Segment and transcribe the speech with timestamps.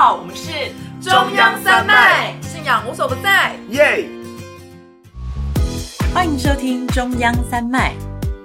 [0.00, 0.52] 好，我们是
[1.00, 4.08] 中央三脉，信仰无所不在，耶！
[6.14, 7.94] 欢迎收听中央三脉，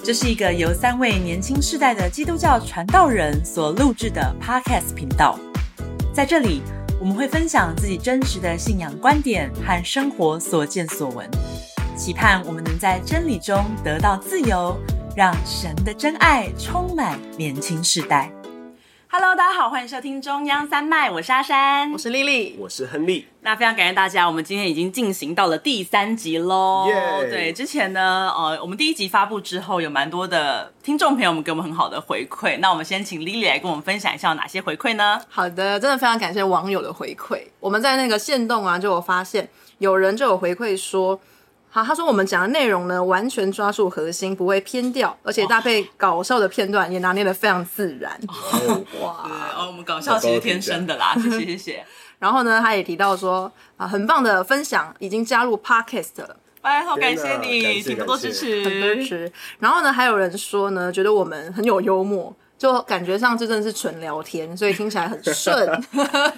[0.04, 5.38] 这是一个由三位年轻世代的基督教传道人所录制的 Podcast 频道。
[6.12, 6.64] 在这里，
[7.00, 11.30] 我们会分享自己真实的信仰观点和生活所见所闻，
[11.96, 14.76] 期盼我们能在真理中得到自由，
[15.16, 18.32] 让神的真爱充满年轻世代。
[19.16, 23.28] Hello，大家好，欢迎收听中央三麦，我是阿山，我是丽丽，我是亨利。
[23.42, 26.88] 那非常感谢大家，我们今天已经进行到了第三集喽。
[26.90, 27.30] Yeah.
[27.30, 32.58] 对，之前呢，呃，我们第一集发布之后，有蛮多的听众朋友们给我们很好的回馈。
[32.58, 35.22] 那我们先请丽丽来跟我们分享一下有哪些回馈呢？
[35.30, 37.44] 好的，真的非常感谢网友的回馈。
[37.60, 41.20] 我们在那个线动啊，就有发现有人就有回馈说。
[41.76, 48.16] 好，他说我们讲的内容呢，完全抓住核心，不会偏掉，而且搭配搞笑的片段也拿捏的非常自然。
[48.28, 49.28] 哦、 哇，
[49.58, 51.84] 哦，我们搞笑其实天生的啦，谢谢谢谢。
[52.20, 56.38] 然后呢，他也提到说啊，很棒的分享，已经加入 Podcast 了。
[56.62, 59.32] 哎，好感谢你，请多多支持，很支持。
[59.58, 62.32] 然后呢，还有人说呢，觉得我们很有幽默，
[62.64, 65.54] 就感觉上这真的是纯聊天，所以听起来很顺。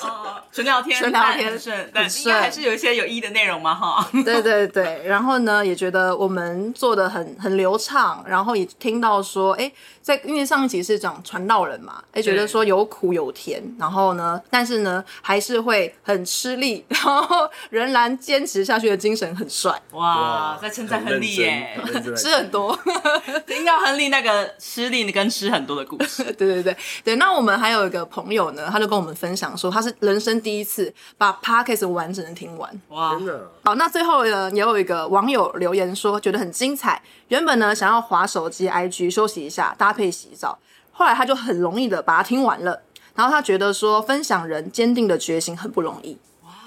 [0.00, 4.08] 哦，纯聊天，纯聊天，顺，但应该还是有一些有意义的内容嘛，哈。
[4.24, 9.70] 对对对，然后呢，也觉得我们做的很很流畅，然后也听到说，哎，
[10.02, 19.80] 在因为上一集是讲传道人嘛，哎，觉得说有苦有甜，然后呢，但是呢，还是会很吃力， 然后仍然坚持下去的精神很帅。
[19.92, 21.76] 哇，在称赞亨利耶，
[22.16, 22.76] 吃很多，
[23.46, 26.24] 听到亨利那个吃力跟吃很多的故事。
[26.38, 29.94] 对对对对，那我们还有一个朋友呢，他就跟我们分享说，他是。
[30.00, 33.18] 人生第一次把 Podcast 完整的听完，哇！
[33.64, 37.02] 好，那最后呢，也有一个网友留言说，觉得很精彩。
[37.26, 40.58] 原本呢，想要划手机 IG 休息一下，搭配洗澡，
[40.92, 42.80] 后来他就很容易的把它听完了。
[43.14, 46.16] 然后他觉得说，分享人坚定的决心很不容易。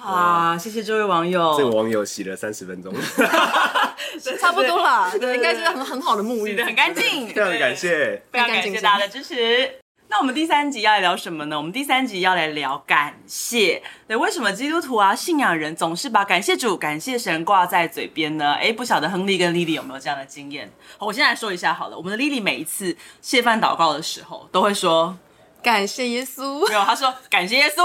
[0.06, 0.58] 哇！
[0.58, 2.94] 谢谢这位网友，这个网友洗了三十分钟，
[4.40, 7.28] 差不多了，对，应该是很很好的沐浴，洗得很干净。
[7.28, 9.76] 非常感谢，非常感谢大家的支持。
[10.10, 11.56] 那我们第三集要来聊什么呢？
[11.56, 13.82] 我们第三集要来聊感谢。
[14.08, 18.52] 对，为什么基督徒啊、信仰人总是把感谢主、感谢神挂在嘴边呢？
[18.56, 20.70] 哎，不晓得亨利跟莉莉有没有这样的经验？
[21.00, 21.96] 我先来说一下好了。
[21.96, 25.18] 我们的莉莉每一次谢饭祷告的时候，都会说
[25.62, 26.68] 感谢耶稣。
[26.68, 27.84] 没有，他说感谢耶稣。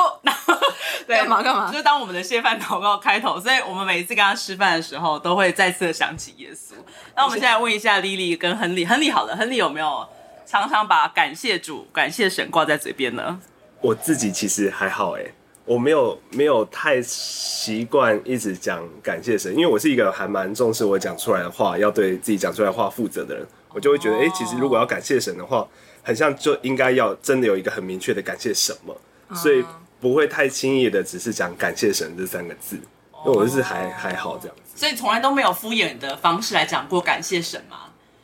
[1.07, 1.71] 对，干嘛干嘛？
[1.71, 6.75] 就是当我们的谢饭祷告开头，所以我们每一次跟他吃饭的时候，都会再次的想起耶稣。
[7.15, 10.07] 那我们现在问一下莉莉跟亨利，亨利好了，亨利有没有？
[10.49, 13.41] 常常把感谢主、感谢神挂在嘴边呢。
[13.81, 15.25] 我自己其实还好哎，
[15.65, 23.45] 我没有没有太习惯一直讲感谢神，因为我是一个还蛮重视我讲出来的话要对自己讲出来的话负责的人。
[23.71, 25.67] 我就会觉得，哎、欸，其实如果要感谢神的话，
[26.07, 28.97] 很像就应该要真的有一个很明确的感谢什么，
[29.35, 29.65] 所以
[30.01, 32.79] 不会太轻易的只是讲感谢神这三个字。
[33.25, 37.79] 那我就是还还好这样子，所以从来都没有敷衍的方式来讲过感谢神吗？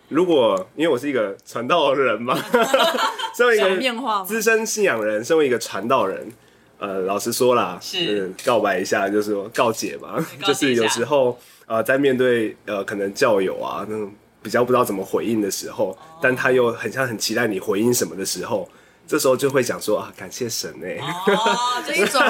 [0.09, 2.38] 如果因为我是一个传道人嘛，
[3.37, 6.31] 身为一个资深信仰人，身为一个传道人，
[6.78, 18.69] 呃，老实说啦，是、呃、告白一下，就是说告解嘛， 就是有时候呃，在面对呃可能教友啊那种比较不知道怎么回应的时候，但他又很像很期待你回应什么的时候，
[19.06, 22.20] 这时候就会讲说啊，感谢神哎、欸，哦， 这一种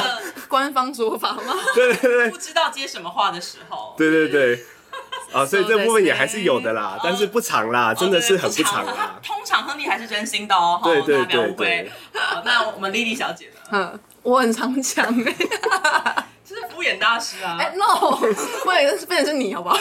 [0.48, 1.54] 官方说法吗？
[1.74, 4.64] 对对对，不知道接什么话的时候，对对对。
[5.32, 9.18] 啊，所以这部分也还是有的啦，但是不长啦，真的是很不长啦。
[9.22, 11.90] 通常亨利还是真心的哦，对对对对。
[12.12, 13.54] 好，那我们莉莉小姐呢？
[13.72, 17.56] 嗯，我很常讲哎，就是敷衍大师啊。
[17.58, 18.16] 哎，no，
[18.62, 19.78] 不然是不然是你好不好？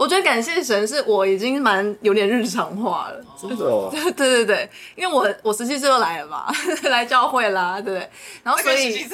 [0.00, 3.90] 我觉得感谢神是我已经蛮有点日常化了，真的哦。
[3.92, 6.50] 对对对，因为我我十七岁就来了嘛，
[6.88, 8.08] 来教会啦，对不对？
[8.42, 9.06] 然后所以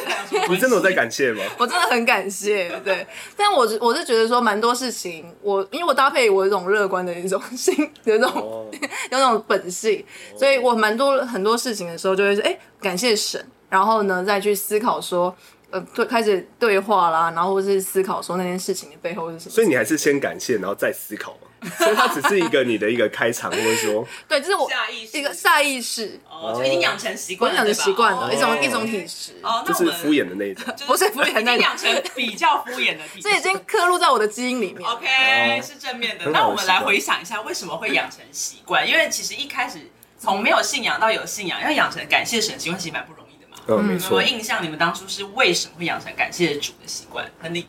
[0.49, 1.43] 你真的有在感谢吗？
[1.59, 3.05] 我真的很感谢，对。
[3.37, 7.75] 但我我是觉得说蛮多事情，我因为我搭配我一种乐观的一种心，
[8.05, 8.73] 有那种、oh.
[9.11, 10.05] 有那种本性，
[10.39, 15.35] 所以我蛮多很多事情的时候就会说，哎，感谢神，然后呢再去思考说。
[15.71, 19.51] 呃，对，开始对话啦，然后或是思考说那件事情的背后是什么。
[19.51, 21.49] 所以你还是先感谢，然后再思考嘛。
[21.79, 34.89] 所以它只是一个你的一个开场，或者说，对，这是我下意识一个下意识哦，就已经养成习惯，养成习惯了，一种一种体质哦，就是敷衍的那一种，不是敷衍的那种，养成比较敷衍的体质，这已经刻录在我的基因里面。
[34.89, 36.31] OK，是正面的。
[36.31, 38.87] 那我们来回想一下，为什么会养成习惯？
[38.87, 39.81] 因为其实一开始
[40.21, 43.26] 从没有信仰到有信仰，要养成感谢神习惯，其实蛮不容易。
[43.69, 44.17] 嗯，没错。
[44.17, 47.29] 我印象你们当初是为什么会养成感谢主的习惯？
[47.41, 47.67] 亨利，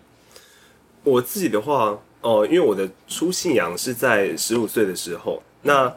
[1.04, 5.92] 我自己的话，哦、呃，因为我的初信仰是在十五岁的时候，那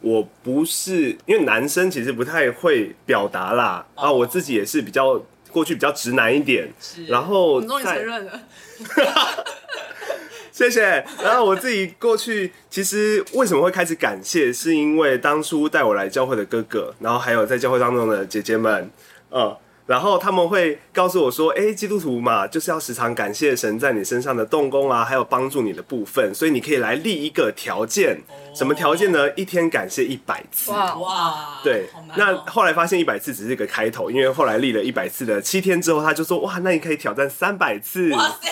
[0.00, 5.20] 我不是因为男生其实不太会表达啦，啊、哦，我自己也是比较
[5.50, 8.40] 过去比较直男一点，是然后你终于承认了，
[10.52, 11.04] 谢谢。
[11.22, 18.90] 然后我自己过去其实为什么会开始感谢，是因为当初带我来教会的哥哥，然后还有在教会当中的姐姐们，
[19.30, 19.69] 嗯。
[19.90, 26.32] 然后他们会告诉我说：“哎，基督徒嘛，就是要时常感谢神在你身上的动工啊，还有帮助你的部分。
[26.32, 28.16] 所以你可以来立一个条件，
[28.54, 29.28] 什么条件呢？
[29.32, 30.70] 一天感谢一百次。
[30.70, 31.58] 哇哇！
[31.64, 38.12] 对，那后来发现一百次只是一个开头，因为后来立了一百次的七天之后，他就说：哇，那你可以挑战三百次。
[38.12, 38.48] 哇塞！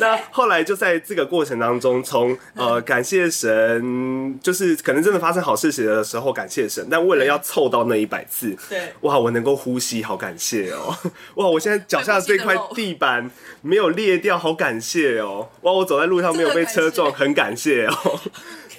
[0.00, 10.77] 那后来就在这个过程当中，从呃感谢神，就是可能真的发生好事情的时候感谢神，但为了要凑到那一百次，对，哇，我能够呼吸，好感谢哦。”
[11.36, 11.46] 哇！
[11.46, 13.30] 我现在脚下的这块地板
[13.62, 15.48] 没有裂掉，好感谢哦！
[15.62, 15.72] 哇！
[15.72, 18.20] 我走在路上没有被车撞，很感谢哦。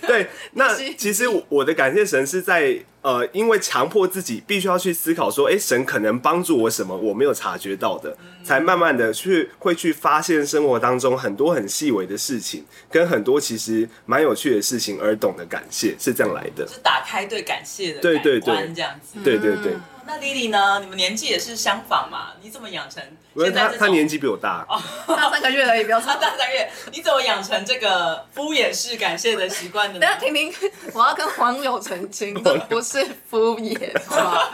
[0.08, 19.74] 对，那其实我的感谢神是在呃，因为强迫自己必须要去思考说，哎，神可能帮助我什么我没有察觉到的，才慢慢的去会去发现生活当中很多很细微的事情，跟很多其实蛮有趣的事情，而懂得感谢是这样来的，是打开对感谢的对对对这样子，对对对。
[20.10, 20.80] 那 Lily 呢？
[20.80, 22.30] 你们年纪也是相仿嘛？
[22.42, 23.04] 你怎么养成？
[23.38, 24.82] 现在他他年纪比我大，哦，
[25.16, 26.68] 大三个月而已，不要差 大三个月。
[26.92, 30.00] 你怎么养成这个敷衍式感谢的习惯的？
[30.00, 30.52] 等下听听，
[30.94, 34.52] 我要跟网友澄清，这不是敷衍，好吧？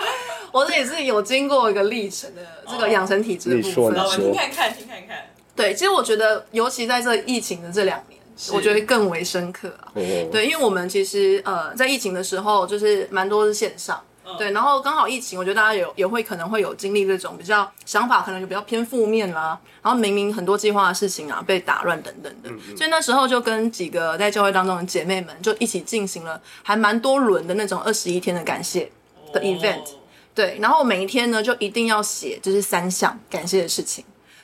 [0.52, 3.72] 我这也是有经过一个历程的这个养成体质的部分。
[3.72, 5.26] 你说，你说，听看看，听看看。
[5.56, 8.20] 对，其实我觉得，尤其在这疫情的这两年，
[8.52, 9.88] 我觉得更为深刻啊。
[9.96, 14.02] 对，因为我们其实呃，在疫情的时候，就是蛮多是线上。
[14.38, 19.58] 对，然后刚好疫情，我觉得大家有也会可能会有经历这种比较想法，可能就比较偏负面啦。
[19.84, 28.92] 然后明明很多计划的事情啊被打乱等等的，嗯嗯，所以那时候就跟几个在教会当中的姐妹们就一起进行了还蛮多轮的那种二十一天的感谢
[29.32, 29.82] 的 event。
[29.82, 30.00] 哦、
[30.34, 34.04] 对，然后每一天呢就一定要写就是三项感谢的事情，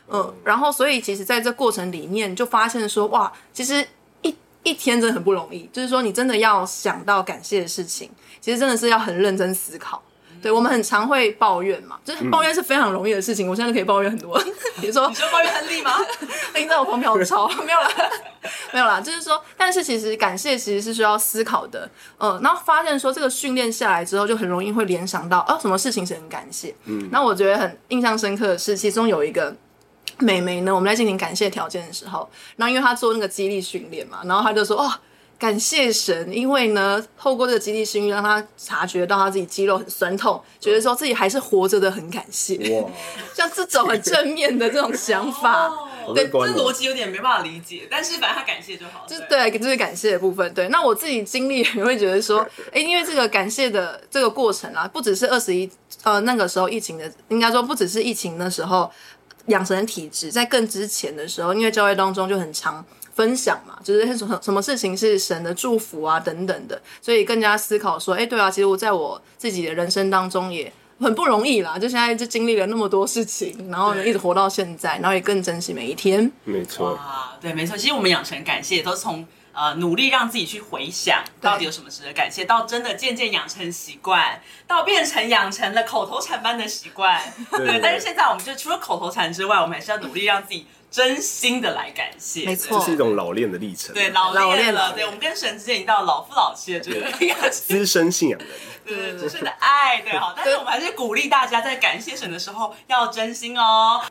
[0.09, 3.85] 嗯，然后所以其实在这过程里面就发现说哇，其实。
[4.63, 8.09] 一天真的很不容易，就是说你真的要想到感谢的事情，
[8.39, 10.01] 其实真的是要很认真思考。
[10.41, 13.47] 对，我们很常会抱怨嘛，就是抱怨是非常容易的事情。
[13.47, 14.35] 我现在可以抱怨很多，
[14.81, 15.91] 比如说你说抱怨很利吗？
[16.57, 17.89] 你在我旁边好吵， 没有啦，
[18.73, 21.87] 没有啦，就是说，但是其实感谢其实是需要思考的。
[22.17, 26.73] 嗯，然后发现说这个训练下来之后，就很容易会联想到哦，什么事情是很感谢。
[26.85, 29.55] 嗯，那我觉得很印象深刻的是，其中有一个。
[30.21, 30.73] 美眉呢？
[30.73, 34.91] 我们在进行感谢条件的时候，然后因为她做那个肌力训练嘛，然后她就说：“哦，
[35.39, 42.57] 感谢神，因为呢，透过这个肌力训练，让她察觉到她自己肌肉很酸痛，觉得说自己还是活着的，很感谢。
[42.79, 42.89] 哇，
[43.33, 45.67] 像这种很正面的这种想法，
[46.05, 49.05] 哦、对，这逻辑有点没办法理解，但是反正她感谢就好。
[49.07, 50.53] 就是对，就是感谢的部分。
[50.53, 55.69] 对，那我自己经历也会觉得说， 哎，因为这个感谢的这个过程啊，不只是二十一，
[56.03, 58.91] 呃，那个时候疫情的，应该说不只是疫情的时候。
[59.47, 62.83] 养成体质，在更之前的时候，因为教会当中就很常
[63.13, 76.31] 分享嘛，就是什么什么事情是神的祝福啊等等的，所以更加思考说，哎、欸，对啊，其实我在我自己的人生当中也很不容易啦，就现在就经历了那么多事情，然后呢一直活到现在，然后也更珍惜每一天。
[76.43, 76.99] 没错，
[77.41, 77.75] 对，没错。
[77.75, 79.25] 其实我们养成感谢都是从。
[79.53, 87.21] 呃，努力让自己去回想到底有什么值得感谢，到真的渐渐养成习惯，到变成养成了口头禅般的习惯。
[87.51, 92.45] 对，但是现在我们就除了口头禅之外，我们还是要努力让自己真心的来感谢。
[92.45, 93.93] 没错，这是一种老练的历程。
[93.93, 94.93] 对，老练了。
[94.93, 98.47] 对，我们跟神之间已经到老夫老妻的这个资深信仰人。
[98.83, 100.33] 对，资深的爱，对，好。
[100.35, 104.01] 但是我们还是鼓励大家在感谢神的时候要真心哦。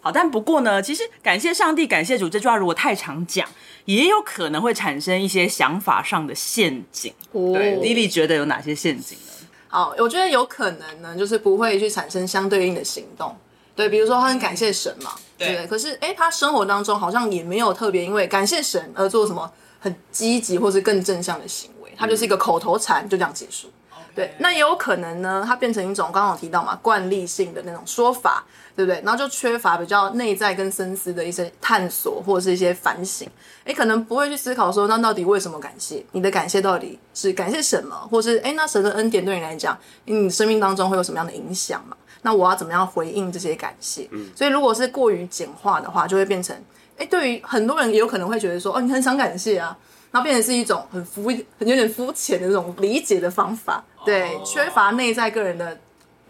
[0.00, 3.48] 好，但不过呢，其实感谢上帝、感谢主这句话如果太常讲，
[3.88, 7.10] 也有可能会产生一些想法上的陷阱。
[7.32, 9.32] 哦、对，Lily 觉得有哪些陷阱呢？
[9.66, 13.34] 好，我觉得有可能呢，就是不会去产生相对应的行动。
[13.74, 15.66] 对，比如说他很感谢神嘛，对，对。
[15.66, 23.70] 可是，哎，他生活当中好像也没有特别因为感谢神而做什么很积极或是更正向的行为，他就是一个口头禅，就这样结束。
[24.18, 28.44] 对，那也有可能呢，它变成一种刚刚有提到嘛，惯例性的那种说法，
[28.74, 29.00] 对不对？
[29.04, 33.28] 然后就缺乏比较内在跟深思的一些探索或者是一些反省，
[33.62, 36.04] 诶，可能不会去思考说，那到底为什么感谢？
[36.10, 37.94] 你的感谢到底是感谢什么？
[38.10, 41.96] 或是诶，那神的恩典对你来讲，你生命当中会有什么样的影响嘛？
[42.22, 44.08] 那我要怎么样回应这些感谢？
[44.10, 46.56] 嗯，所以如果是过于简化的话，就会变成，
[46.96, 49.78] 诶，对于很多人也有可能会觉得说，哦，你很想感谢啊。
[50.10, 55.78] 然后变成是一种很肤、很有点肤浅的那种理解的方法，对，哦、缺乏内在个人的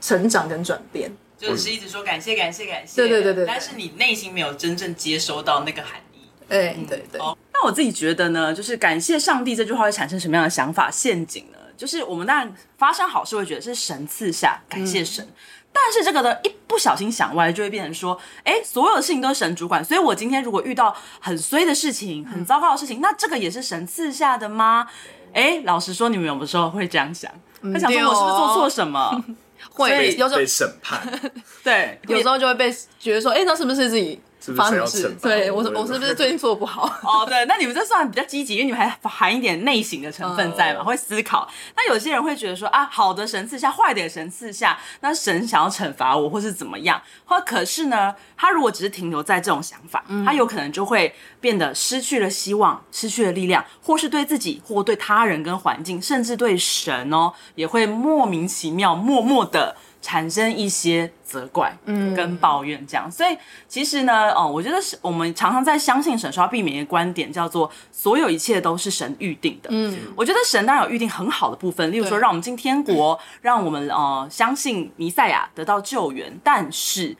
[0.00, 7.20] 成长跟转变，就是一直说感谢、感谢、感谢，对对对对，但是你内心没有真正接收到那个含义，哎，对对。
[7.20, 11.58] 哦，那那我自己觉得呢，就是感谢上帝这句话会产生什么样的想法陷阱呢？
[11.76, 15.24] 就是我们当然发生好事会觉得是神赐下，感谢神。
[15.24, 15.34] 嗯、
[15.72, 19.84] 但是这个呢，一不小心想歪，就会变成说，哎，所有的事情都是神主管。
[19.84, 24.86] 所以我今天如果遇到很衰的事情、很糟糕的事情，嗯、那这个也是神赐下的吗？
[25.32, 27.30] 哎，老实说，你们有的时候会这样想，
[27.72, 29.10] 他想说我是不是做错什么？
[29.28, 29.36] 嗯、
[29.70, 31.00] 会有时候被审判，
[31.62, 34.20] 对，有时候就会被觉得说，哎，那是不是自己？
[34.54, 36.84] 发生事，对我，我是不是最近做不好？
[37.02, 41.48] 哦，对，那你们这算比较积极，因为你们还含一点内省的成分在嘛，会思考。
[41.76, 47.00] 那有些人会觉得说啊，好的神赐下，坏的神赐下，那神想要惩罚我，或是怎么样？
[47.24, 59.76] 或可是呢，他如果只是停留在这种想法，他有可能就会变得失去了希望，失去了力量，或是对自己，或对他人跟环境，甚至对神哦，也会莫名其妙、默默的。
[60.00, 63.36] 产生一些责怪，嗯，跟抱怨这样，嗯、所以
[63.68, 69.68] 其实呢，哦，我觉得是我们常常在相信神说要避免一个观点，叫做所有一切都是神预定的。
[69.72, 77.16] 嗯，我觉得神当然有预定很好的部分，例如说让我们进天国，对让我们呃相信弥赛亚得到救援，但是。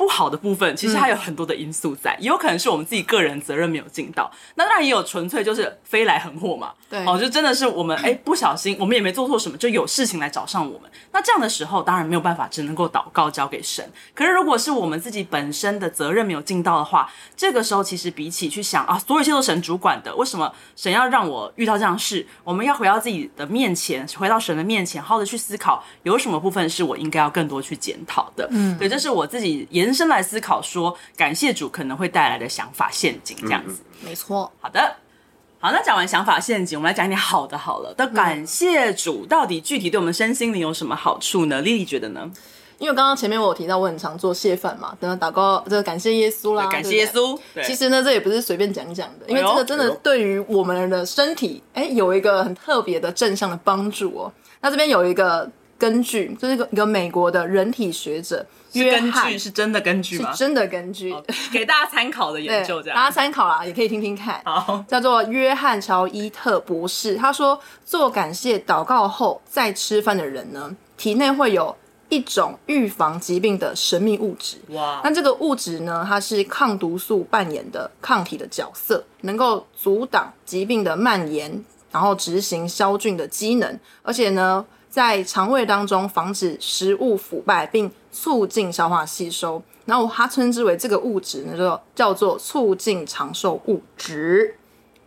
[0.00, 4.32] 不好的部分，其实它有很多的因素在，嗯、也有可能是我们自己个人责任没有尽到。
[4.54, 6.72] 那当然也有纯粹就是飞来横祸嘛。
[6.88, 10.90] 对，哦，就真的是我们哎不小心，我们也没做错什么，就有事情来找上我们。
[11.12, 13.86] 那这样的时候，当然没有办法，只能够祷告交给神。
[14.14, 22.26] 可是如果是我们自己本身的责任没有尽到的话，这个时候其实比起去想啊，所有一切都神主管的，为什么神要让我遇到这样的事？
[22.42, 28.48] 我们要回到自己的面前，回到神的面前，好好的去思考，有什么部分是我应该要更多去检讨的。
[28.50, 29.89] 嗯，对，这是我自己延。
[29.90, 34.48] 人生来思考，说感谢主可能会带来的想法陷阱，这样子，嗯、没错。
[34.60, 34.94] 好的，
[35.58, 37.92] 好，那讲完想法陷阱，我们来讲一点好的好了。
[37.98, 42.30] 那感谢主到底具体对我们身心灵有什么好处呢？Lily 觉得呢？
[42.78, 47.36] 因为刚刚前面我有提到，我很常做谢饭嘛，等祷告，这个感谢耶稣啦，感谢耶稣。
[47.52, 54.32] 对其实呢，这也不是随便讲讲的，因为这个真的对于我们的身体，哎，有一个很特别的正向的帮助哦。
[54.60, 58.44] 那这边有一个根据，就是一个一个美国的人体学者。
[58.72, 60.30] 根据是真的根据吗？
[60.30, 61.12] 是真的根据，
[61.50, 64.40] 给大家参考的研究， 这样大家参考啦，也可以听听看。
[64.44, 71.74] 好，叫做约翰乔伊特博士，他说做感谢祷告后再吃饭的人呢，体内会有
[72.10, 74.58] 一种预防疾病的神秘物质。
[74.68, 84.64] 哇，那这个物质呢，它是抗毒素扮演的抗体的角色，能够阻挡疾病的蔓延，然后执行消菌的机能，而且呢。
[84.90, 89.62] 在肠胃当中防止食物腐败，并促进消化吸收。
[89.86, 94.56] 然后他称之为这个物质呢，就叫做促进长寿物质。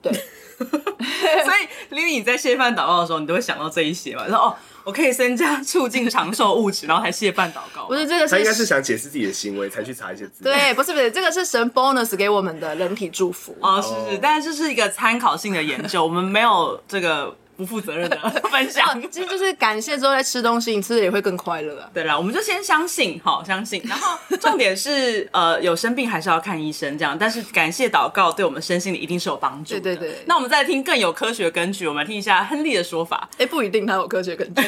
[0.02, 0.12] 对，
[0.60, 4.28] 所以 Lily 你在谢饭祷告的时候，你都会想到这一些嘛？
[4.28, 7.86] 说哦，我可以增加促进长寿物质，然后还谢饭祷告。
[7.86, 10.54] 不是这个是，他应该是想解释自己的行为， 才去查一些资料。
[10.54, 13.56] 对，不是不是，这个是神 bonus 给我们的人体祝福。
[13.62, 17.34] 哦，是是，但是这是一个参考性的研究，我们没有这个。
[17.56, 18.18] 不负责任的
[18.52, 21.90] 分享，其实就是感谢之后再吃东西，你吃的也会更快乐啊。
[21.94, 23.82] 对啦，我们就先相信，好相信。
[23.86, 27.18] 然后重点是， 呃，有生病还是要看医生这样。
[27.18, 29.80] 但是感谢祷告对我们身心里一定是有帮助的。
[29.80, 30.24] 对对对。
[30.26, 33.30] 那我们再听更有科学根据，我们来听一下亨利的说法。
[33.38, 34.62] 哎，不一定他有科学根据，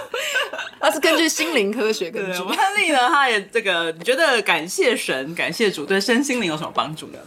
[0.80, 2.38] 他是根据心灵科学根据。
[2.40, 7.18] 我们亨利呢，他也这个，你觉得感谢神、感谢主对身心灵有什么帮助呢？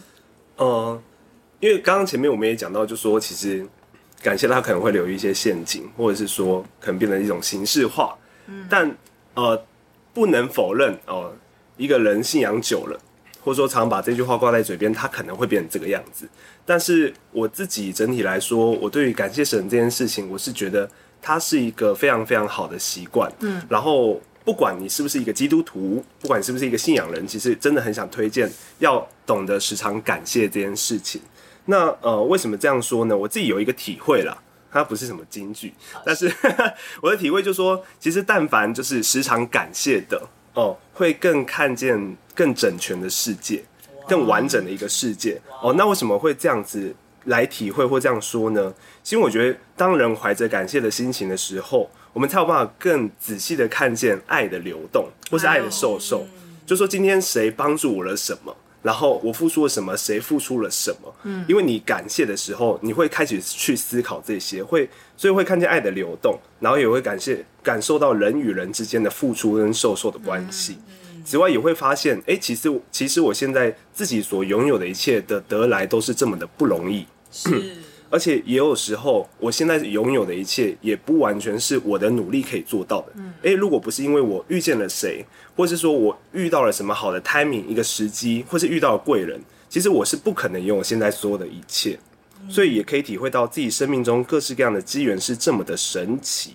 [0.58, 1.02] 呃，
[1.60, 3.66] 因为刚刚前面我们也讲到，就说其实。
[4.26, 8.18] 感谢他可能会留一些陷阱，或者是说可能变成一种形式化，
[8.48, 8.92] 嗯、但
[9.36, 9.64] 呃
[10.16, 11.38] 不能否认哦、呃，
[11.78, 13.00] 一个人信仰久了，
[13.44, 16.28] 或者说常把这句话挂在嘴边，他可能会变成这个样子。
[16.66, 20.90] 但是我自己整体来说，我对于感谢神这件事情，我是觉得
[21.22, 23.32] 它是一个非常非常好的习惯。
[23.42, 31.22] 嗯，然后不管你是不是一个基督徒，不管你是不是一个信仰人，其实真的很想推荐要懂得时常感谢这件事情。
[31.66, 33.18] 那呃，为什么这样说呢？
[33.18, 34.38] 我自己有一个体会啦，
[34.72, 35.74] 它不是什么金句，
[36.06, 36.32] 但是
[37.02, 40.22] 我的体会就是说，其实但凡就是时常感谢的
[40.54, 43.64] 哦，会更看见更整全的世界，
[44.08, 45.74] 更完整的一个世界哦。
[45.74, 46.96] 那为什么会这样子
[47.26, 48.74] 来体会或这样说呢？
[49.02, 56.26] 其实我觉得，当人怀着感谢的心情的时候，我们才有办法更仔细的看见爱的流动，或是爱的受受。
[56.66, 58.56] 就说今天谁帮助我了什么？
[58.86, 59.98] 然后我付出了什么？
[59.98, 61.12] 谁付出了什么？
[61.24, 64.88] 嗯，因为你感谢的时候，你会开始去思考这些，会
[65.18, 70.78] 所以会看见爱的流动，然后也会感谢感受到人与人之间的付出跟受受的关系。
[71.16, 77.08] 嗯，此外，也会发现，哎，其实其实我现在自己所拥有的一切的得来都是这么的不容易。
[77.32, 77.50] 是。
[78.10, 83.08] 而且也有时候，我现在拥有的一切也不完全是我的努力可以做到的。
[83.16, 91.98] 嗯，诶，如果不是因为我遇见了谁，或是说我遇到了什么好的 timing，一个时机，或是遇到了贵人，其实我是不可能拥有现在所有的一切，
[92.50, 96.54] 所以也可以体会到自己生命中各式各样的机缘是这么的神奇。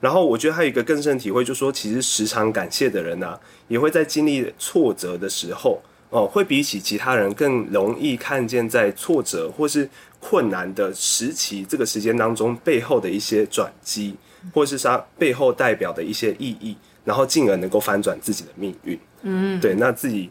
[0.00, 5.80] 然后我觉得还有一个更深的体会，就是说，其实时常感谢的人呢、啊，也会在经历挫折的时候，
[6.10, 9.88] 哦，会比起其他人更容易看见在挫折或是
[10.22, 14.14] 困难的时期这个时间当中背后的一些转机，
[14.54, 18.98] 或是它背后代表的一些意义，然后进而能够翻转自己的命运。
[19.22, 20.30] 嗯，对，那自己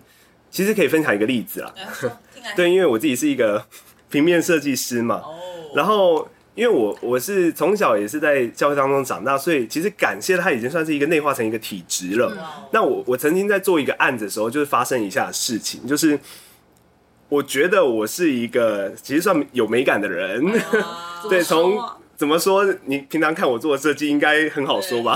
[0.50, 1.74] 其实可以分享一个例子啦。
[2.56, 3.64] 对，因为我自己是一个
[4.10, 5.22] 平面设计师嘛，
[5.76, 6.28] 然后。
[6.54, 12.68] 因为我我是从小也是在教会当中长大，所以其实感谢他已经算是一个内化成一个体质了。
[12.74, 16.20] 那我我曾经在做一个案子的时候，就是发生以下的事情，就是
[17.32, 20.46] 我觉得我是一个其实算有美感的人。
[21.30, 21.82] 对，从
[22.18, 25.16] 怎么说，你平常看我做的设计应该很好说吧？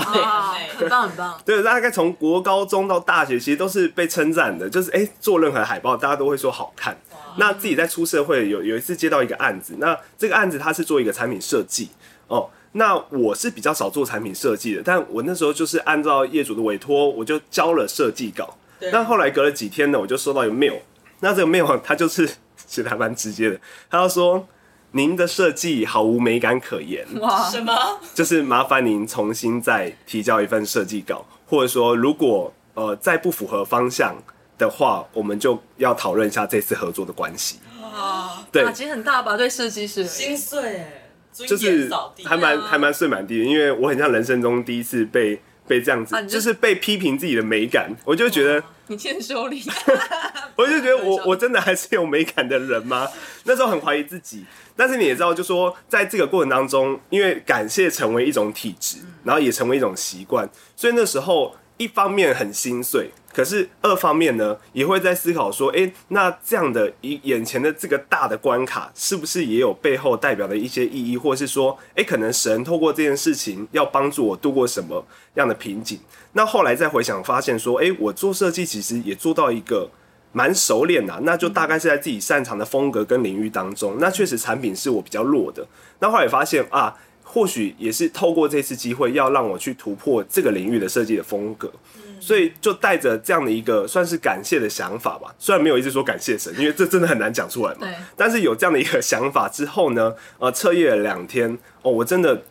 [0.78, 1.38] 很棒很棒。
[1.44, 6.96] 对，大概从国高中到大学，其实都是被称赞的，就是哎，做任何海报，大家都会说好看。
[7.36, 11.90] 那自己在出社会有有一次接到一个案子，那这个案子他是做一个产品设计
[12.28, 12.48] 哦。
[12.72, 18.56] 那我是比较少做产品设计的，但我那时候就是按照业主的委托，我就交了设计稿。
[18.90, 20.78] 但后来隔了几天呢，我就收到一个 mail，
[21.20, 22.26] 那这个 mail 他就是
[22.66, 24.46] 其实还蛮直接的，他就说
[24.92, 27.06] 您的设计毫无美感可言。
[27.20, 27.72] 哇，什么？
[28.14, 34.16] 就是麻烦您重新再提交一份设计稿，或者说如果呃再不符合方向。
[34.58, 37.60] 的话，我们就要讨论一下这次合作的关系。
[37.82, 39.36] 哇，对，打击很大吧？
[39.36, 41.10] 对设计师心碎，哎，
[41.46, 41.90] 就是
[42.24, 49.62] 还蛮还蛮碎满地的，因为我很像人生中第一次被被这样子，就，就是被批评自己的美感，我就觉得你欠修理，
[50.58, 53.06] 我就觉得我我真的还是有美感的人吗？
[53.44, 54.44] 那时候很怀疑自己，
[54.74, 63.10] 但是你也知道，就说在这个过程当中，因为感谢成为一种体质，然后也成为一种习惯，所以那时候一方面很心碎。
[63.34, 76.00] 可是二方面呢，也会在思考说，哎、欸，那这样的一眼前的这个大的关卡，是不是也有背后代表的一些意义，或是说，哎、欸，可能神透过这件事情要帮助我度过什么样的瓶颈？
[76.32, 79.90] 那后来再回想，发现说，哎、欸，我做设计其实也做到一个
[80.36, 85.66] 蛮熟练的，那就大概是在自己擅长的风格跟领域当中，那确实产品是我比较弱的。
[85.98, 91.72] 那后来发现啊，或许也是透过这次机会，要让我去突破这个领域的设计的风格。
[92.20, 97.80] 所以就带着这样的一个算是感谢的想法吧，虽然没有一直说感谢神，因为这真的很难讲出来嘛。
[97.80, 97.94] 对。
[98.14, 102.42] 但是有这样的一个想法之后呢，呃，彻夜了两天哦，我真的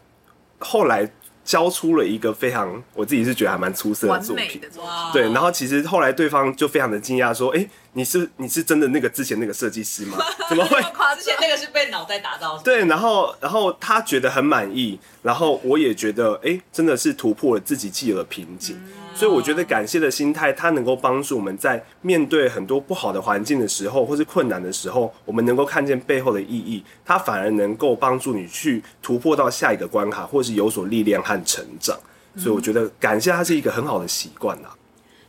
[0.58, 1.08] 后来
[1.46, 4.60] 交出了一个非常我自己是觉得还蛮出色的作品。
[5.14, 5.22] 对。
[5.32, 10.18] 然后其实后来对方就非常的惊讶说：“哎、欸，你是你是真的那个之前那个设计师吗？
[10.50, 10.82] 怎么会？
[11.18, 12.84] 之前那个是被脑袋打到。”对。
[12.88, 18.76] 然后然后他觉得很满意，然后我也觉得哎、欸，真的是突破了自己既有的瓶颈。
[18.76, 31.98] 嗯所以我觉得感谢的心态，它能够帮助我们在面对很多不好的环境的时候，或是困难的时候，我们能够看见背后的意义，它反而能够帮助你去突破到下一个关卡，或是有所历练和成长。
[32.38, 34.68] 所以我觉得感谢它是一个很好的习惯呐。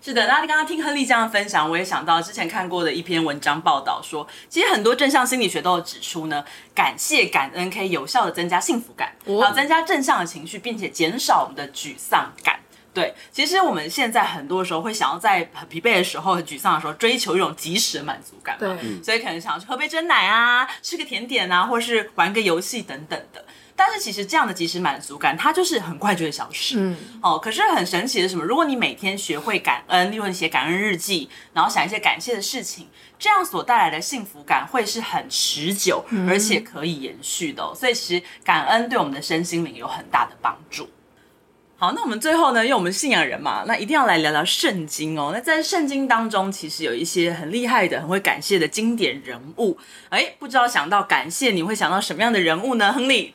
[0.02, 6.44] 是的，那你刚刚听亨利这样分享，我也想到之前看过的一篇文章报道说，其实很多正向心理学都有指出呢，
[6.74, 12.56] 感谢感恩可以有效的增加幸福感，然后增加正向的情绪，并且减少我们的沮丧感。
[12.96, 18.60] 对，其实我们现在很多时候会想要在很疲惫的时候、很沮丧的时候，追求一种及时的满足感嘛。
[18.60, 23.44] 对，所以可能想要去喝杯珍奶啊，吃个甜点啊，或是玩个游戏等等的。
[23.78, 26.76] 但是其实这样的及时满足感，它就是很快就会消失。
[26.78, 28.42] 嗯，哦，可是很神奇的是什么？
[28.42, 37.74] 如果你每天学会感恩，例如你写感恩日记，然后想一些感谢的事情，这样所带来的幸福感会是很持久，而且可以延续的哦。
[37.74, 40.88] 所以其实感恩对我们的身心灵有很大的帮助。
[41.78, 45.30] 好，那我们最后呢，因为我们信仰人嘛，那一定要来聊聊圣经哦。
[45.34, 49.76] 那在圣经当中，其实有一些很厉害的、很会感谢的经典人物。
[50.08, 52.90] 哎，不知道想到感谢，你会想到什么样的人物呢？
[52.94, 53.34] 亨利，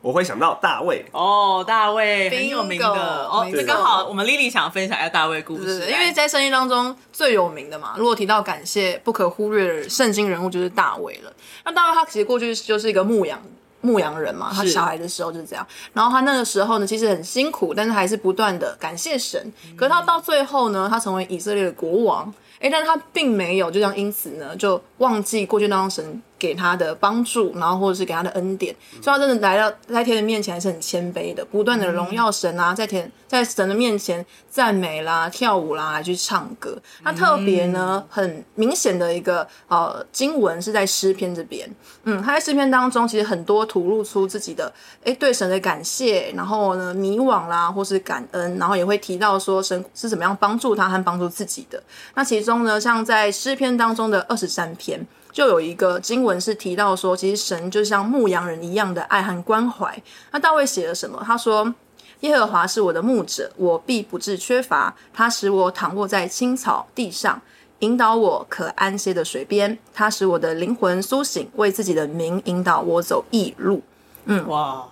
[0.00, 3.46] 我会想到大卫哦，大卫很有名的哦。
[3.52, 11.30] 这刚好我们莉莉想要分享一下大卫故事，因为在圣经当中最有名的嘛，如果提到感谢，不可忽略的圣经人物就是大卫了。
[11.66, 13.38] 那大卫他其实过去就是一个牧羊。
[13.86, 15.66] 牧羊人嘛，他小孩的时候就是这样。
[15.92, 19.52] 然后他那个时候呢，其实很辛苦，但是还是不断的感谢神。
[19.76, 22.32] 可是他到最后呢，他成为以色列的国王。
[22.58, 28.74] 哎，但是他并没有就这样，因此呢，就忘记过去那张神给他的帮助，然后或者是给他的恩典。
[29.02, 36.80] 所以他真的来到在天的面前还是很谦卑的，不断的荣耀神啊，在天在神的面前赞美啦、跳舞啦，来去唱歌。
[37.04, 41.68] 他特别呢，很明显的一个呃经文是在诗篇这边。
[42.04, 44.72] 嗯，他在诗篇当中其实很多吐露出自己的
[45.04, 51.82] 诶对神的感谢，然后呢迷惘啦，或是感恩，然后也会提到说神是怎么样帮助他和帮助自己的。
[52.14, 52.46] 那其。
[52.46, 55.04] 中呢，像在诗篇当中的二十三篇，
[55.36, 60.02] 就有一个经文是提到说，其实神就像牧羊人一样的爱和关怀。
[60.30, 61.22] 那大卫写了什么？
[61.26, 61.74] 他说
[62.20, 64.96] ：“耶和华是我的牧者，我必不致缺乏。
[65.12, 67.38] 他使我躺卧在青草地上，
[67.80, 69.78] 引导我可安歇的水边。
[69.92, 73.82] 他使我的灵魂苏醒，为自己的名引导我走义路。”
[74.24, 74.88] 嗯，哇。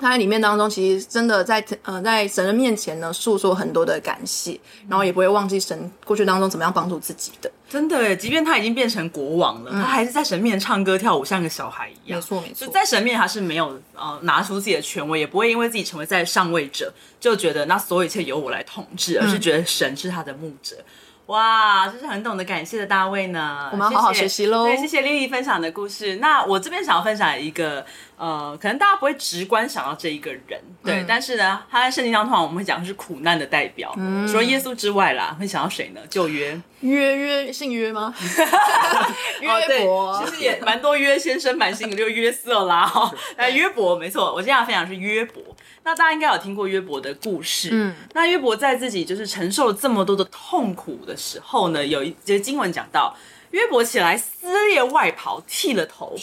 [0.00, 4.58] 他在里面当中，其实真的在呃在神的面前呢，诉说很多的感谢，
[4.88, 7.50] 然后也不会忘记神过去当中怎么样帮助自己的。
[7.68, 12.18] 真的，即便他已经变成国王了，嗯、他还是在神面前唱歌跳舞，像个小孩一样。
[12.18, 20.76] 没错没错，在神面前他是没有呃拿出自己的权威，也不会因为自己成为在上位者，就觉得那所有一切由我来统治，而是觉得神是他的牧者。
[20.78, 20.84] 嗯
[21.30, 23.68] 哇，这是很懂得感谢的大卫呢。
[23.70, 24.64] 我们要好好学习喽。
[24.64, 26.16] 对，谢谢 Lily 分享的故事。
[26.16, 33.94] 那我这边想要分享一个，呃，可能大家不会直观想到这一个人，对，嗯、但是呢，他在圣经当中，我们会讲的是苦难的代表。
[33.96, 36.00] 嗯、除了耶稣之外啦，会想到谁呢？
[36.10, 38.12] 就约约约姓约吗？
[39.40, 42.84] 约伯，其实也蛮多约先生蛮姓的，就约瑟啦。
[42.84, 45.40] 哈，哎，约伯没错，我今天要分享的是约伯。
[45.82, 47.70] 那大家应该有听过约伯的故事。
[47.72, 53.16] 嗯，那约伯在自己就是承受了这么多的痛苦的时候呢，有一节经文讲到，
[53.52, 56.14] 约伯起来撕裂外袍，剃了头，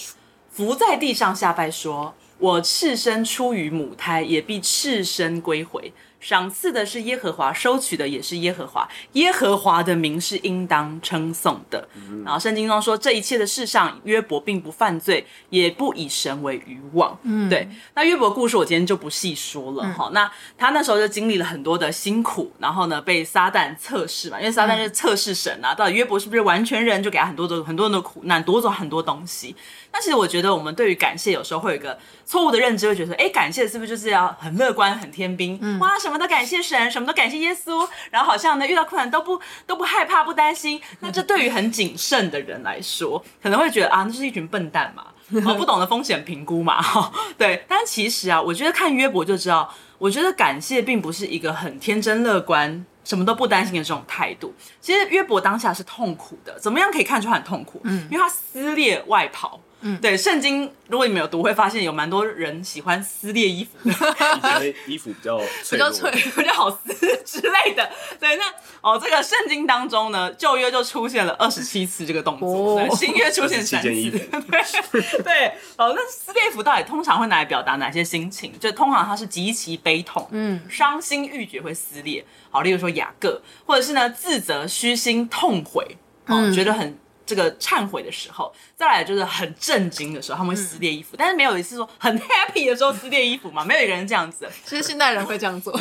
[0.51, 5.91] 伏在地上下拜，说：“我赤身出于母胎，也必赤身归回。”
[6.27, 8.85] 赏赐的是耶和华，收取的也是耶和华。
[9.13, 11.87] 耶和华的名是应当称颂的。
[11.95, 17.17] 嗯、然后圣经中说，这一切的事上，约伯并不犯罪，也不以神为愚妄。
[17.23, 17.65] 嗯，对。
[17.93, 20.11] 那约伯故事我今天就不细说了哈、嗯。
[20.11, 29.55] 那他那时候就经历了很多的辛苦，然后呢被撒旦测试嘛，因为撒旦是测试神啊，到底约伯是不是完全人，就给他很多的很多的苦难，夺走很多东西。
[29.89, 35.57] 但其实我觉得，我们对于感谢有时候会有一个错误的认知，会觉得，哎，感谢是不是就是要很乐观、很天兵？
[35.61, 40.81] 嗯、哇，什么都感谢神，什么都感谢耶稣，然后好像呢遇到困难都不都不害怕、不担心。
[40.99, 45.07] 那这对于很谨慎的人来说，可能会觉得啊，那是一群笨蛋嘛，
[45.45, 47.65] 哦，不懂得风险评估嘛，哈、哦，对。
[47.67, 52.85] 但其实啊，我觉得看约伯就知道，我觉得感谢并不是一个很天真乐观。
[53.03, 56.59] 什么都不担心的这种态度，其实约伯当下是痛苦的。
[56.59, 57.79] 怎么样可以看出他很痛苦？
[57.85, 59.57] 嗯，因为他撕裂外袍。
[59.87, 63.95] 嗯，对，圣经如果你们有读，会发现有蛮多人喜欢撕裂衣服的，
[64.55, 65.37] 因为衣服比较
[65.71, 67.89] 比较脆，比较好撕之类的。
[68.19, 68.43] 对，那
[68.81, 73.87] 哦，这个圣经当中呢，旧约就出现了二十七次这个动作，哦、新约出现三次。
[74.11, 75.47] 对对，
[75.77, 78.51] 哦，那撕裂衣服到底通常会拿来表达哪些心情？
[78.59, 82.25] 就通常它是极其悲痛，嗯，伤心欲绝会撕裂。
[82.49, 85.85] 好，例如说雅各，或者是呢自责、虚心、痛悔，
[86.25, 86.97] 哦，嗯、觉得很。
[87.27, 91.09] 这个忏悔的时候，再来就是很震惊的时候，他们会撕裂衣服。
[91.11, 94.49] 嗯、但是没有一次说很 happy 的时候撕裂衣服嘛， 没有一个人这样子。
[94.65, 95.71] 其实现代人会这样做，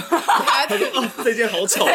[1.25, 1.87] 这件好丑。
[1.87, 1.93] 可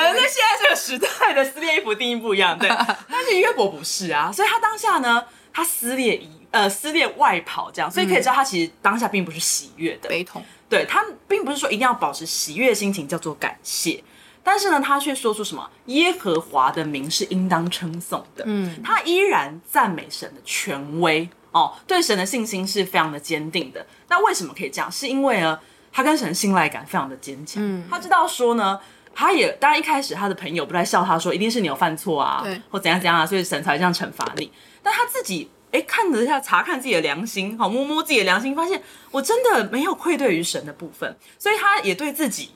[0.00, 2.68] 能在现在这个时代的撕裂衣服定义不一样，对。
[2.68, 10.44] 但是约伯不是啊，所以他当下呢，他撕裂衣呃撕裂外袍这样，所以可以知道他其实当下并不是喜悦的，悲痛。
[10.68, 14.02] 对，他并不是说一定要保持喜悦的心情叫做感谢。
[14.44, 15.68] 但是呢，他却说出什么？
[15.86, 18.44] 耶和华的名是应当称颂的。
[18.46, 23.84] 嗯，他依然赞美神的权威哦，对神的信心是非常的坚定的。
[24.08, 24.92] 那为什么可以这样？
[24.92, 25.58] 是因为呢，
[25.90, 27.62] 他跟神信赖感非常的坚强。
[27.64, 28.78] 嗯，他知道说呢，
[29.14, 34.52] 他也当然一开始他的朋友不在笑他说，一定是你有犯错啊，对，或怎样怎样啊，所以神才这样惩罚你。
[34.82, 42.50] 但他自己哎，看了一下，查看自己的良心，好摸摸自己的良心，发现我真的没有愧对于神的部分，所以他也对自己。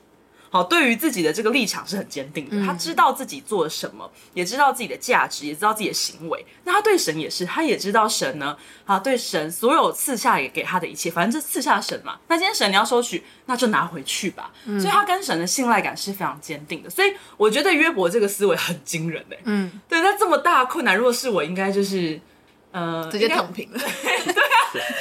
[0.49, 2.55] 好，对于自己的这个立场是很坚定的。
[2.55, 6.45] 嗯、他知道自己做了什么，也知道自己的价值，也知道自己的行为。
[6.63, 12.17] 那他对神也是，他也知道神呢，啊，对神所有赐下也给他的一切，反正这赐下神嘛。
[12.27, 14.51] 那今天神你要收取，那就拿回去吧。
[14.65, 16.89] 嗯、所以他跟神的信赖感是非常坚定的。
[16.89, 19.39] 所以我觉得约伯这个思维很惊人嘞。
[19.43, 22.19] 嗯，对，那这么大困难，如果是我，应该就是。
[22.71, 23.67] 呃，直接躺平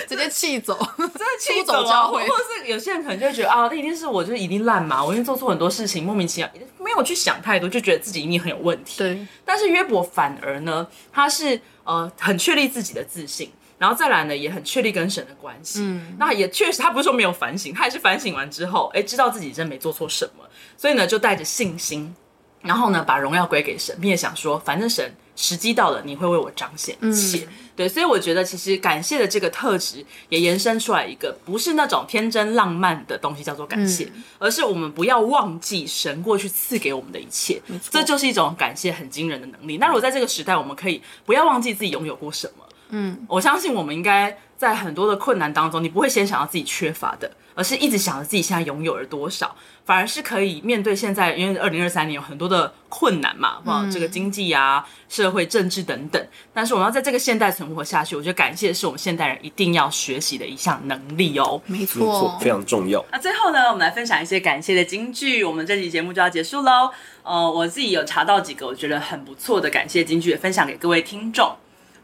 [0.09, 8.99] 直接气走， 真的气走教会，或者是有些人可能就会觉得啊，那一定是我就是一定烂嘛，我一定做错很多事情，莫名其妙，没有去想太多，就觉得自己一定很有问题。
[8.99, 15.81] 对，但是约伯反而呢，他是呃很确立自己的自信，然后再来呢，也很确立跟神的关系。
[15.83, 20.45] 嗯，那也确实，他不是说没有反省，他也是反省完之后，哎，知道自己真没做错什么，
[20.77, 22.15] 所以呢，就带着信心，
[22.63, 25.13] 然后呢，把荣耀归给神，并且想说，反正神。
[25.41, 27.47] 时机到了，你会为我彰显一切。
[27.49, 37.63] 嗯、对，所以我觉得其实感谢的这个特质也延伸出来一个，不是那种天真浪漫的东西叫做感谢，嗯、而是我们不要忘记神过去赐给我们的一切。
[37.89, 39.77] 这就是一种感谢很惊人的能力。
[39.77, 49.55] 那如果在这个时代，我们可以不要忘记自己拥有过什么，嗯，我相信我们应该在很多的困难当中，你不会先想到自己缺乏的，而是一直想着自己现在拥有了多少，
[49.87, 56.21] 反而是可以面对现在，因为二零二三年有很多的困难嘛，哇、嗯，这个经济啊、社会、政治等等。
[56.53, 61.63] 但是我们要在这个现代存活下去，我觉得感谢是我们现代人一定要学习的一项能力哦。
[61.67, 63.05] 没错，非常重要。
[63.13, 66.91] 那最后呢，我们来分享一些感谢的金句，我们这期节目就要结束喽。
[67.23, 71.55] 呃，我自己有查到几个我觉得很不错的感谢金句，也分享给各位听众。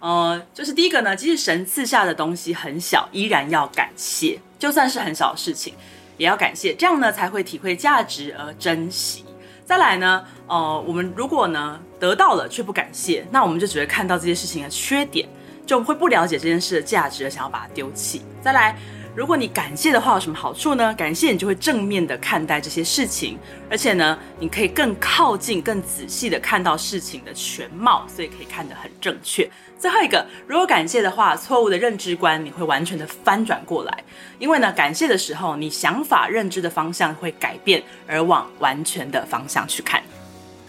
[0.05, 5.73] 呃，就是第一个呢，即使神赐下的东西很小，依然要感谢，就算是很小的事情，
[6.19, 9.25] 也要感谢，这样呢才会体会价值而珍惜。
[9.65, 15.27] 再来呢，呃，我们如果呢得到了却不感谢，那我们就只会看到这些事情的缺点，
[15.65, 18.21] 就会不了解这件事的价值想要把它丢弃。
[18.43, 18.77] 再来。
[19.17, 20.93] 如果你感谢的话，有什么好处呢？
[20.95, 23.39] 感谢你就会正面的看待这些事情，
[23.71, 29.49] 而且呢，你可以更靠近、更仔细的看到事情的全貌，所以可以看得很正确。
[29.85, 34.05] 最后一个，如果感谢的话，错误的认知观你会完全的翻转过来，
[34.39, 40.03] 因为呢，感谢的时候，你想法、认知的方向会改变，而往完全的方向去看。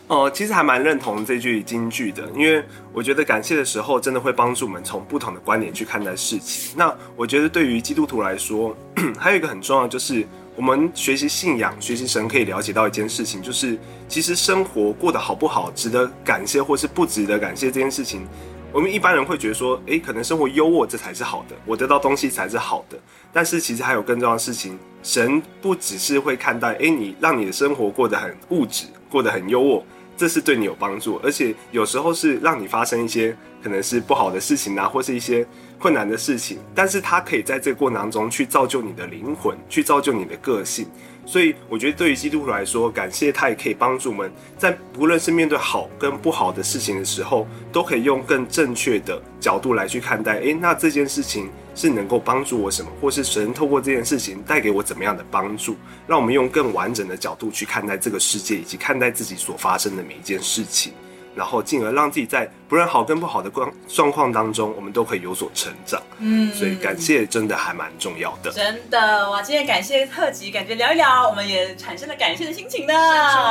[0.08, 6.76] 哦，其实还蛮认同这句金句的，因为我觉得感谢的时候，真的会帮助我们从不同的观点去看待事情。
[6.76, 8.76] 那我觉得对于基督徒来说，
[9.18, 18.28] 还有一个很重要，就是我们学习信仰、学习神，可以了解到一件事情，就是其实生活过得好不好，值得感谢或是不值得感谢这件事情，
[18.76, 23.00] 我们一般人会觉得说，诶，可能生活优渥这才是好的，我得到东西才是好的。
[23.32, 29.82] 但是其实还有更重要的事情，神不只是会看待，诶，你让你的生活过得很物质，过得很优渥。
[30.18, 33.34] 这是对你有帮助，而且有时候是让你发生一些
[33.64, 35.48] 可能是不好的事情啊，或是一些
[35.80, 40.88] 困难的事情，但是它可以在这个过程当中去造就你的灵魂，去造就你的个性。
[41.28, 50.40] 所以我觉得对于基督徒来说，感谢他也可以帮助我们在不论是面对好跟不好的事情的时候，都可以用更正确的角度来去看待。
[50.40, 51.50] 诶，那这件事情。
[51.78, 55.76] 是能够帮助我什么，或是神透过这件事情带给我怎么样的帮助？
[56.08, 60.94] 让我们用更完整的角度去看待这个世界，以及看待自己所发生的每一件事情。
[61.36, 66.02] 然后进而让自己在不论好跟不好的状状况当中，我们都可以有所成长。
[66.20, 68.52] 嗯，所以感谢真的还蛮重要的。
[68.52, 72.94] 真的哇，今天感谢特辑，感觉聊一聊，我们也产生了感谢的心情呢。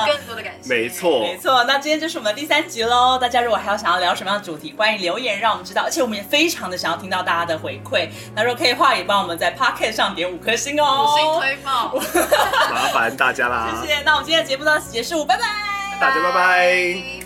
[0.07, 0.69] 更多的感谢。
[0.75, 1.63] 没错，没错。
[1.65, 3.19] 那今天就是我们第三集喽。
[3.19, 5.83] 大家如果还有想要聊什么样的主题，欢迎留言让我们知道。
[5.83, 8.09] 而且我们也非常的想要听到大家的回馈。
[8.35, 11.05] 那如果可以的话，也帮我们在 Podcast 上点五颗星哦。
[11.05, 11.95] 五星推爆，
[12.71, 13.69] 麻烦大家啦。
[13.83, 14.01] 谢谢。
[14.03, 15.43] 那我们今天的节目到此结束，拜拜。
[16.01, 17.24] 大家拜拜。